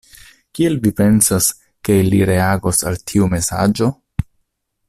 Kiel 0.59 0.77
vi 0.85 0.91
pensas, 1.01 1.51
ke 1.89 1.99
li 2.07 2.23
reagos 2.31 2.83
al 2.93 3.01
tiu 3.13 3.29
mesaĝo? 3.35 3.95